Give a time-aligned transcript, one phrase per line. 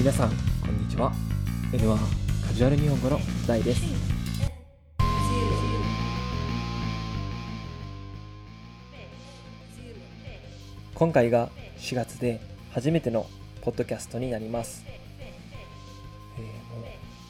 [0.00, 1.12] 皆さんこんにちは。
[1.72, 3.82] N1 カジュアル日本語の大です。
[10.94, 12.40] 今回が4月で
[12.72, 13.26] 初めての
[13.60, 16.84] ポッドキャストになります、えーもう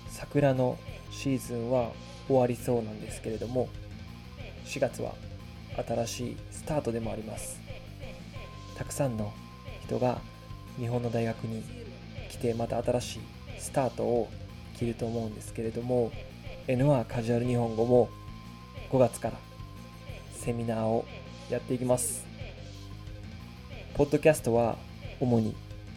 [0.08, 0.78] 桜の
[1.10, 1.90] シーズンは
[2.28, 3.68] 終わりそうなんですけれども
[4.66, 5.14] 4月は
[5.88, 7.60] 新しいスタートでもあります。
[8.78, 9.32] たくさんの
[9.86, 10.20] 人が
[10.78, 11.79] 日本の大学に
[12.40, 13.20] てまた新しい
[13.58, 14.28] スタートを
[14.78, 16.10] 切ると思うんですけれども
[16.66, 18.08] N1 カジュアル日本語も
[18.90, 19.38] 5月から
[20.32, 21.04] セミナーを
[21.50, 22.24] やっていきます。
[23.94, 24.78] ポッドキャストは
[25.20, 25.54] 主に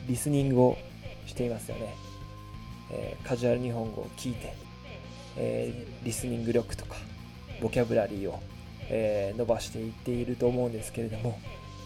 [0.08, 0.78] リスニングを
[1.26, 1.96] していますよね、
[2.92, 4.54] えーカジュアル日本語を聞いて、
[5.38, 6.98] えーリスニング力とか
[7.62, 8.42] ボキャブラリーを、
[8.90, 11.40] えー伸ばしていっていると思うんですけれども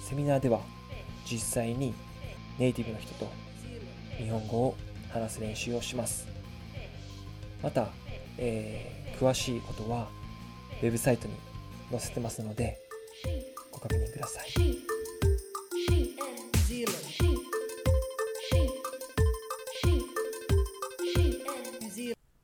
[0.09, 0.61] セミナーでは
[1.29, 1.93] 実際に
[2.57, 3.29] ネイティブの人と
[4.17, 4.75] 日本語を
[5.09, 6.27] 話す練習をします。
[7.61, 7.89] また、
[8.37, 10.07] えー詳しいことは
[10.81, 11.33] ウェブサイトに
[11.89, 12.77] 載せてますので
[13.71, 14.45] ご確認ください。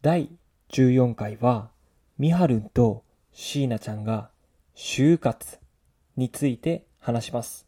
[0.02, 0.30] 第
[0.72, 1.70] 14回は
[2.18, 4.32] みはるんとしーなちゃんが
[4.76, 5.60] 就活
[6.18, 7.68] について話します。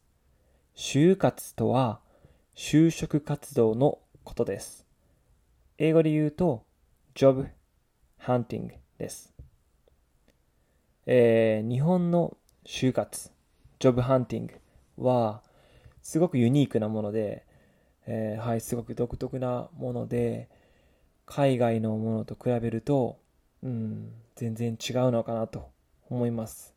[0.75, 1.99] 就活とは
[2.57, 4.85] 就職活動のことです
[5.77, 6.63] 英語で言うと
[7.13, 7.49] job
[8.17, 9.33] hunting です、
[11.05, 13.29] えー日本の就活
[13.77, 14.49] job hunting
[14.97, 15.41] は
[16.01, 17.45] すごくユニークなもので、
[18.07, 20.47] えーはいすごく独特なもので
[21.25, 23.19] 海外のものと比べると、
[23.63, 25.67] うん、全然違うのかなと
[26.09, 26.73] 思います。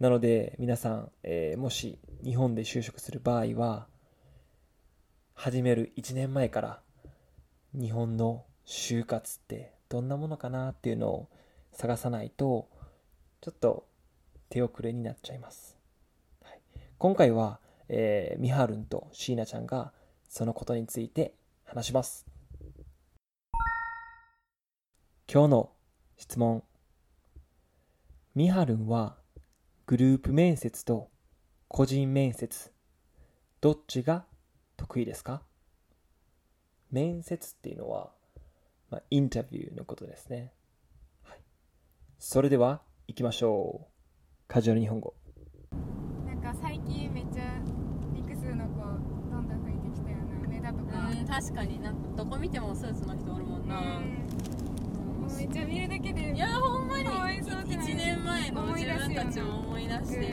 [0.00, 3.86] なので皆さん、えーもし日本で就職する場合は、
[5.38, 6.80] 始める1年前から
[7.74, 11.28] 日本の就活ってどんなものかなっていうのを
[11.72, 12.68] 探さないと、
[13.42, 13.86] ちょっと
[14.48, 15.76] 手遅れになっちゃいます。
[16.42, 16.60] はい、
[16.96, 17.60] 今回は、
[17.90, 19.92] えー、みはるんとしーなちゃんが
[20.26, 21.34] そのことについて
[21.64, 22.26] 話します。
[25.30, 25.70] 今日の
[26.16, 26.64] 質問。
[28.34, 29.16] みはるんは
[29.84, 31.10] グループ面接と
[31.68, 32.72] 個人面接、
[33.60, 34.24] どっちが
[34.76, 35.42] 得意ですか？
[36.90, 38.12] 面接っていうのは、
[38.90, 40.52] まあ、インタビューのことですね。
[41.22, 41.38] はい。
[42.18, 43.86] それでは行きましょう。
[44.48, 45.14] カジュアル日本語。
[46.26, 47.42] なんか最近めっちゃ
[48.14, 48.80] 複数の子
[49.30, 50.18] どんどん増えてきたよ
[50.62, 51.08] なとか。
[51.10, 51.82] うん確かに。
[51.82, 53.84] なんかどこ見てもスーツの人おるもんな、うん。
[55.22, 57.04] もうめっちゃ見るだけでいやほんまに。
[57.04, 60.24] かわいそうってなる1年前の自分たちを思い出して、うん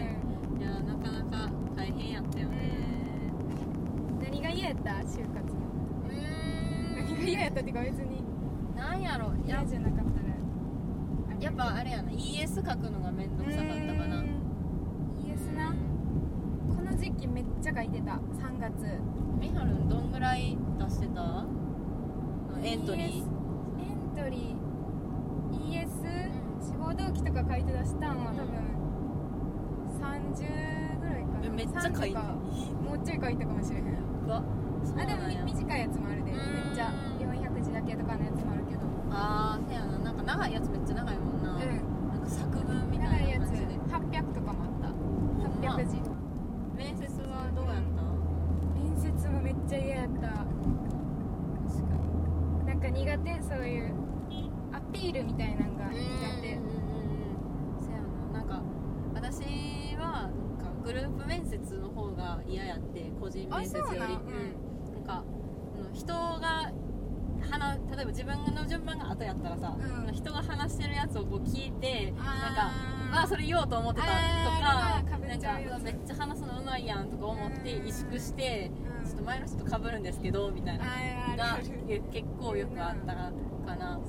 [0.61, 2.55] いやなかなか大変やったよね。
[2.55, 2.82] 何が嫌
[4.73, 5.61] やった就活の。
[6.09, 6.11] う
[6.95, 8.21] 何が嫌やったっていうか別に。
[8.21, 9.27] んなんやろ。
[9.45, 9.61] や。
[9.61, 10.33] 嫌じゃなかったら。
[11.39, 12.11] やっぱあれやな。
[12.11, 14.17] ES 書くのがめんどくさかったかな。
[14.17, 14.25] うん。
[15.23, 15.75] イエスな。
[16.75, 18.13] この時期めっちゃ書いてた。
[18.13, 18.73] 3月。
[19.39, 21.45] みはるんどんぐらい出してた？
[22.63, 23.05] エントリー。
[23.05, 25.85] ES エントリー。
[25.85, 25.87] ES
[26.61, 28.49] 志望動機とか書いて出したんは多分
[29.99, 31.45] 30ぐらいかな。
[31.45, 32.23] えめっちゃ書いて3とか。
[32.83, 33.85] もうちょい書いたかもしれへん。
[34.25, 34.41] うわ。
[34.41, 34.62] そう
[34.97, 36.31] あでも短いやつもあるで。
[36.31, 36.71] めうん。
[36.71, 38.81] っちゃ400字だけとかのやつもあるけど。
[39.11, 39.99] あーせやな。
[39.99, 41.59] なんか長いやつめっちゃ長いもんな、うん。
[42.09, 43.73] なんか作文みた長いやついな感じで。
[44.19, 44.89] 800とかもあった。
[45.69, 46.01] ま800字。
[46.75, 48.03] 面接はどうやった？
[48.73, 50.21] 面接もめっちゃ嫌やった。
[50.21, 52.65] 確かに。
[52.65, 53.41] なんか苦手？
[53.41, 53.93] そういう
[54.73, 55.95] アピールみたいなのが苦
[56.41, 56.53] 手。
[56.55, 56.79] うんうんうんう
[57.79, 57.99] んせや
[58.33, 58.39] な。
[58.39, 58.61] なんか
[59.13, 63.11] 私はなんかグループ面接の方が嫌やって。
[63.19, 63.99] 個人面接より。
[63.99, 64.62] うん
[65.93, 66.71] 人が
[67.49, 69.75] 話例えば自分の順番が後やったらさ、
[70.07, 70.13] うん。
[70.13, 72.71] 人が話してるやつをこう聞いてなんか
[73.11, 77.87] あーあそれ言おうと思ってたとかかめっちゃ話すのうまいやんとか思ってうん。
[77.87, 78.71] 萎縮して
[79.01, 79.07] うん。
[79.07, 81.43] ちょっと前の人と被るんですけどみたいながあーある。
[81.43, 83.99] ある結構よくあったかな。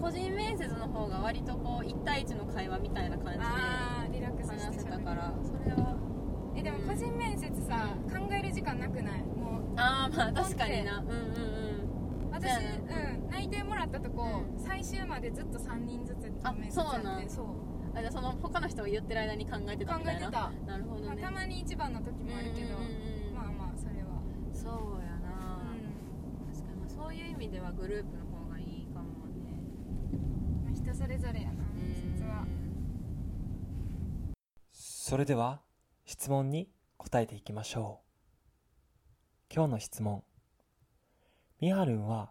[0.00, 5.96] 個人面接の方が割とこう1対1の会話みたいな感じであーリラックスして話せたからそれは。
[6.56, 8.21] えでも個人面接さ考える
[8.62, 9.22] 時間なくない？
[9.22, 9.74] もう。
[9.76, 10.98] ああまあ確かにな。
[11.00, 11.18] うんうんう
[12.28, 12.30] ん。
[12.30, 12.62] 私そう
[13.26, 13.28] ん。
[13.28, 14.58] 内定もらったとこ、うん。
[14.60, 17.28] 最終までずっと3人ずつあ面接やってそうなん。
[17.28, 17.46] そう。
[17.94, 20.30] あじゃあその他の人が言ってる間に考えてたみたいな？
[20.30, 20.70] 考えてた。
[20.72, 21.06] なるほどね。
[21.08, 22.90] まあ、たまに一番の時もあるけど、うんうん
[23.28, 24.22] うんまあまあそれは。
[24.54, 26.76] そうやな、う確かに。
[26.80, 29.58] まあそういう意味ではグループの方がいいかもね。
[29.58, 32.46] ん、まあ、人それぞれやな面接は。
[34.72, 35.60] それでは
[36.04, 38.11] 質問に答えていきましょう。
[39.54, 40.22] 今日の質問。
[41.60, 42.30] みはるんは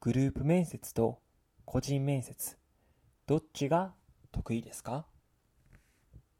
[0.00, 1.18] グループ面接と
[1.66, 2.56] 個人面接
[3.26, 3.92] どっちが
[4.32, 5.04] 得意ですか？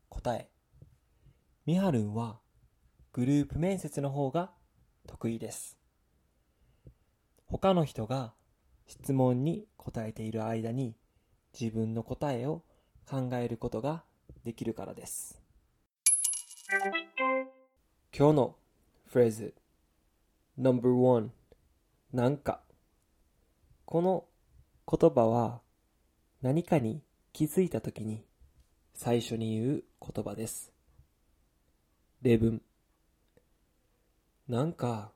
[0.09, 0.49] 答え。
[1.67, 2.39] みはるんは
[3.13, 4.53] グループ面接の方が
[5.07, 5.77] 得意です。
[7.45, 8.33] 他の人が
[8.87, 10.97] 質問に答えている間に
[11.53, 12.63] 自分の答えを
[13.07, 14.03] 考えることが
[14.45, 15.43] できるからです。
[18.19, 18.57] 今日の
[19.05, 19.55] フレーズ。
[20.59, 21.29] No.1
[22.15, 22.63] なんか。
[23.85, 24.25] この
[24.91, 25.61] 言葉は
[26.41, 27.03] 何かに
[27.35, 28.25] 気づいたときに
[28.95, 30.73] 最初に言う言葉です。
[32.23, 32.63] 例文。
[34.49, 35.13] なんか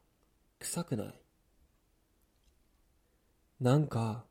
[0.58, 1.14] 臭くない。
[3.60, 4.26] なんか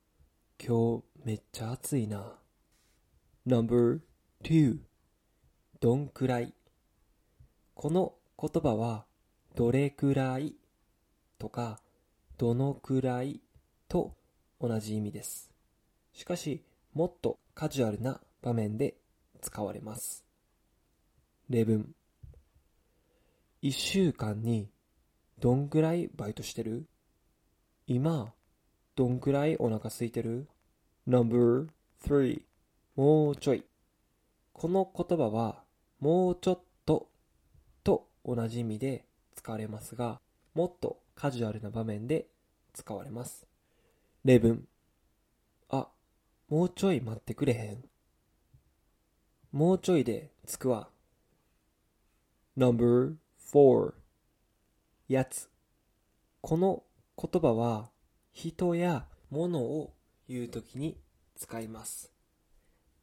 [0.64, 2.38] 今日めっちゃ暑いな。
[3.48, 4.78] No.2
[5.80, 6.54] どんくらい。
[7.74, 9.06] この言葉は
[9.56, 10.59] どれくらい
[11.40, 11.80] とか
[12.38, 13.42] どのくらい
[13.88, 14.14] と
[14.62, 15.52] 同じ意味です。
[16.14, 16.64] しかし、
[16.94, 18.96] もっとカジュアルな場面で
[19.42, 20.24] 使われます。
[21.50, 21.96] 例文。
[23.62, 24.70] 一週間に
[25.40, 26.86] どんくらいバイトしてる？
[27.88, 28.34] 今、
[28.96, 30.48] どんくらいお腹空いてる
[31.08, 32.42] ?No.3
[32.96, 33.64] もうちょい。
[34.54, 35.64] この言葉は、
[36.00, 37.08] もうちょっと
[37.84, 40.20] と同じ意味で使われますが、
[40.54, 42.28] もっとカジュアルな場面で
[42.72, 43.46] 使われます。
[44.24, 44.66] 例文。
[45.68, 45.90] あ、
[46.48, 47.84] もうちょい待ってくれへん。
[49.52, 50.88] もうちょいで着くわ。
[52.58, 53.16] Number
[53.52, 53.94] 4
[55.10, 55.50] やつ。
[56.40, 56.84] この
[57.22, 57.90] 言葉は
[58.32, 59.92] 人や物を
[60.30, 60.98] 言うときに
[61.36, 62.14] 使います。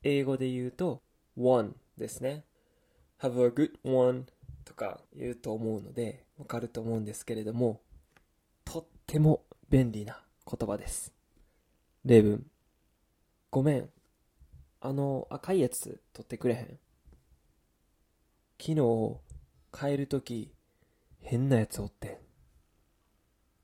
[0.02, 1.02] 英語で言うと
[1.36, 2.44] one ですね。
[3.20, 4.24] have a good one
[4.64, 7.82] とか言うと思うのでわかると思うんですけれども
[8.66, 11.14] とっても便利な言葉です。
[12.04, 12.44] 例文。
[13.50, 13.88] ごめん。
[14.80, 16.78] あの赤いやつ取ってくれへん。
[18.60, 19.16] 昨日
[19.72, 20.52] 帰るとき
[21.20, 22.16] 変なやつおってん。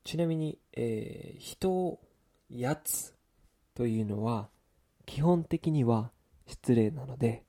[0.04, 1.99] ちなみに、えー人、
[2.49, 3.14] やつ
[3.75, 4.49] というのは
[5.04, 6.10] 基本的には
[6.46, 7.44] 失礼なので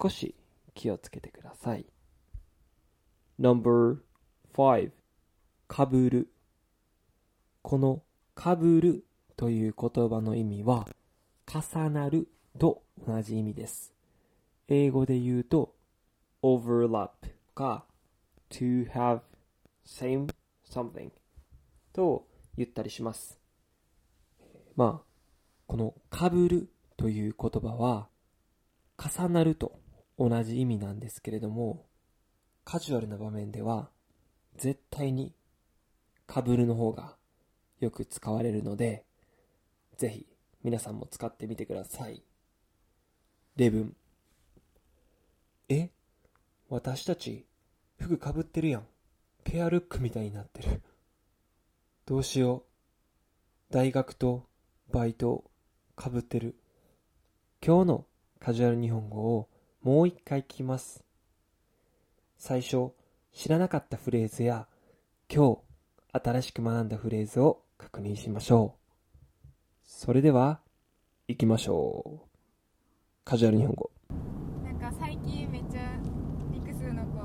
[0.00, 0.34] 少し
[0.74, 1.86] 気をつけてください。
[3.38, 4.90] No.5
[5.68, 6.32] かぶる
[7.62, 8.02] この
[8.34, 9.04] かぶる
[9.36, 10.86] という言葉の意味は
[11.46, 12.28] 重なる
[12.58, 13.94] と同じ意味です。
[14.68, 15.74] 英語で言うと
[16.42, 17.10] overlap
[17.54, 17.84] か
[18.50, 19.20] to have
[19.86, 20.28] same
[20.68, 21.10] something
[21.92, 22.26] と
[22.56, 23.38] 言ったりします。
[24.74, 25.06] まあ、
[25.66, 28.08] このかぶるという言葉は
[28.98, 29.78] 重なると
[30.18, 31.86] 同じ意味なんですけれども
[32.64, 33.88] カジュアルな場面では
[34.56, 35.32] 絶対に
[36.26, 37.16] かぶるの方が
[37.82, 39.04] よく使われるので
[39.96, 40.26] ぜひ
[40.62, 42.22] 皆さんも使ってみてください。
[43.56, 43.96] 例文。
[45.68, 45.90] え？
[46.68, 47.44] 私たち
[47.98, 48.86] 服かぶってるやん。
[49.42, 50.80] ペアルックみたいになってる。
[52.06, 52.62] どうしよ
[53.70, 53.72] う。
[53.72, 54.46] 大学と
[54.92, 55.44] バイト
[55.96, 56.54] かぶってる。
[57.60, 58.06] 今日の
[58.38, 59.48] カジュアル日本語を
[59.82, 61.02] もう一回聞きます。
[62.38, 62.92] 最初
[63.32, 64.68] 知らなかったフレーズや
[65.28, 65.56] 今
[66.12, 68.78] 日新しく学んだフレーズを確認しましょう。
[69.82, 70.60] それでは
[71.26, 72.28] 行きましょう。
[73.24, 73.90] カジュアル日本語。
[74.64, 75.80] なんか最近めっちゃ
[76.50, 77.18] ミクスの子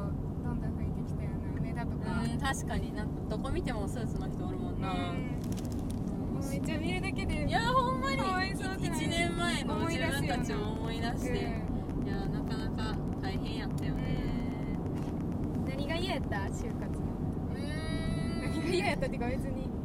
[0.43, 2.21] どんどん増えてきたよな梅田とか。
[2.23, 4.97] うん確かになんかどこ見てもスーツの人おるもんな、うん。
[6.33, 11.43] もうめっちゃ見るだけでいやほんまにかわいそうってなる1年前の自分たちを思い出して、い
[12.07, 14.23] やなかなか大変やったよね。
[15.63, 15.69] うん。
[15.69, 16.37] 何が嫌やった？
[16.47, 17.05] 就活の。
[17.53, 19.76] うー何が嫌やったっていうか別にん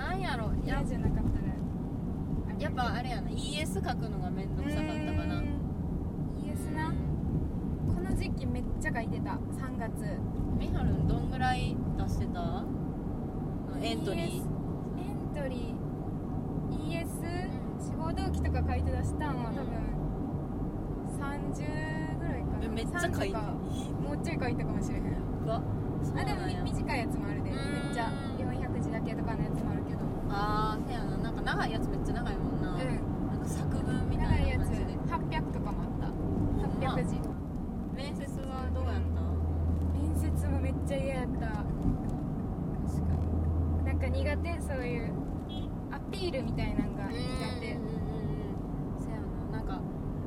[0.00, 1.52] なんやろや嫌じゃなかったら。
[2.58, 3.28] やっぱあれやな。
[3.28, 5.36] ES 書くのがめんどくさかったかな。
[5.36, 5.44] うん。
[6.40, 6.94] ES な。
[7.86, 9.32] この時期めっちゃ書いてた。
[9.32, 10.18] 3月。
[10.58, 12.64] みはるんどんぐらい出してた？
[13.82, 14.24] エントリー。
[14.24, 17.04] ES エントリー。
[17.04, 17.06] ES
[17.78, 19.68] 志望動機とか書いて出したんは多分
[21.20, 22.64] 30ぐらいかな。
[22.64, 23.40] えめっちゃ書いて30か
[24.02, 25.04] もうちょい書いたかもしれへん。
[25.46, 27.50] あでも短いやつもあるで。
[27.50, 27.58] めっ
[27.92, 28.08] ちゃ。
[28.08, 28.29] 400字
[29.00, 31.16] だけとかのやつもあるけどあーせやな。
[31.16, 32.78] なんか長いやつめっちゃ長いもんな、うん
[33.28, 34.58] なんか作文みた長いやつ。
[34.58, 36.06] いな感じで800とかもあった。
[36.86, 37.16] ま800字。
[37.96, 39.20] 面接はどうやった？
[39.98, 41.40] 面接もめっちゃ嫌やった。
[41.40, 41.64] 確か
[43.84, 45.12] なんか苦手そういう
[45.90, 47.24] アピールみたいなのが苦に
[47.60, 47.72] 手。
[47.72, 49.16] うんうんうんせや
[49.52, 49.58] な。
[49.58, 49.80] なんか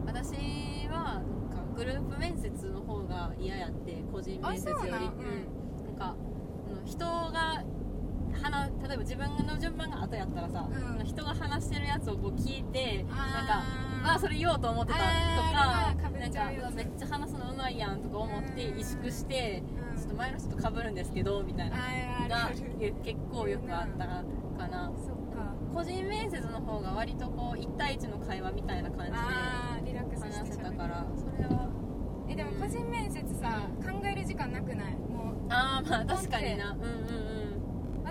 [0.06, 4.82] 私はなんかグループ面接の方が嫌やって個人面接より。
[4.82, 5.02] あそうなん。
[5.02, 5.86] うん。
[5.86, 6.16] なんか
[6.86, 7.64] 人が
[8.42, 10.68] 話例えば自分の順番が後やったらさ、
[11.00, 11.06] うん。
[11.06, 13.64] 人が話してるやつをこう聞いてなんか
[14.16, 18.78] あそれ言おうと思ってたとかなんかめっちゃ話すのうまいやんとか思ってうん。
[18.78, 19.98] 萎縮してうん。
[19.98, 21.76] ちょっと前の人と被るんですけどみたいな。
[21.78, 22.50] あが
[23.04, 24.92] 結構よくあったかな。
[25.74, 31.06] 個人面接の方が割とこう1対1の会話みたいな感じで話せたから。
[31.16, 31.68] それは
[32.30, 34.94] えでも個人面接さ考える時間なくない？
[34.96, 35.36] もう。
[35.50, 36.72] ああまあ確かにな。
[36.72, 37.23] うんうんうん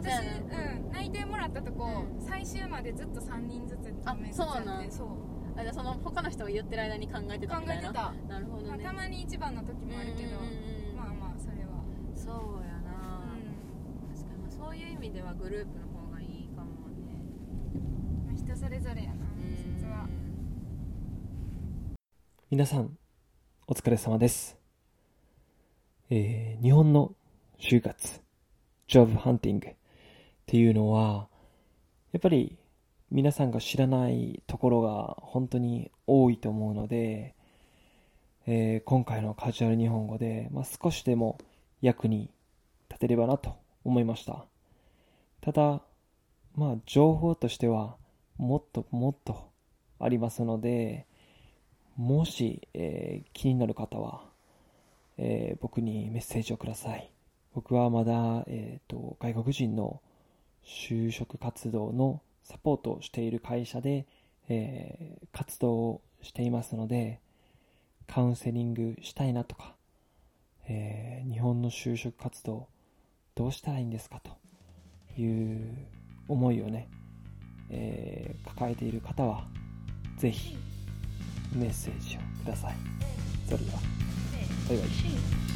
[0.03, 2.21] 私そうん内定もらったとこ、うん。
[2.21, 4.81] 最終までずっと3人ずつあ面接そうなん。
[4.81, 5.09] やってそう。
[5.57, 7.85] あじゃあその他の人が言ってる間に考えてた考みたいな。
[7.85, 8.69] えてた、なるほどね。
[8.69, 11.83] まあ、たまに一番の時もあるけど、うんうんうんまあまあそれは
[12.15, 17.19] そうやな、う確かにまあそういう意味ではグループの方がいいかもね。
[17.79, 20.09] ん、まあ、人それぞれやな面接は。
[22.51, 22.97] 皆さん、
[23.67, 24.59] お疲れ様です。
[26.11, 27.15] えー日本の
[27.59, 28.21] 就活、
[28.89, 29.69] ジョブハンティング
[30.43, 31.29] っていうのは、
[32.13, 32.59] やっぱり
[33.11, 37.35] 皆さんが知らないところが本当に多いと思うので、
[38.47, 41.39] えー今回のカジュアル日本語で、まあ、少しでも
[41.81, 42.31] 役に
[42.89, 44.45] 立てればなと思いました。
[45.41, 45.83] ただ、
[46.55, 47.97] まあ、情報としては
[48.37, 49.51] もっともっと
[50.01, 51.07] ありますので、
[51.97, 54.25] もし、えー気になる方は、
[55.19, 57.11] えー僕にメッセージをください。
[57.55, 60.01] 僕はまだ、えーと外国人の
[60.65, 64.07] 就職活動のサポートをしている会社で、
[64.49, 67.21] えー活動をしていますので、
[68.07, 69.75] カウンセリングしたいなとか、
[70.69, 72.69] えー日本の就職活動
[73.35, 74.31] どうしたらいいんですかと
[75.21, 75.87] いう
[76.29, 76.89] 思いをね、
[77.71, 79.47] えー抱えている方は、
[80.19, 80.57] ぜひ、
[81.55, 82.75] メッセージをください。
[83.49, 83.79] それでは、
[84.69, 85.52] バイバイ。